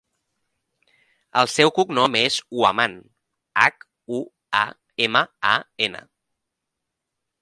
[1.41, 2.95] El seu cognom és Huaman:
[3.65, 3.87] hac,
[4.21, 4.23] u,
[4.63, 4.65] a,
[5.09, 5.53] ema, a,
[5.91, 6.03] ena.